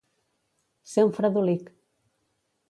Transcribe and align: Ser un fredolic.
Ser 0.93 1.03
un 1.09 1.13
fredolic. 1.19 1.71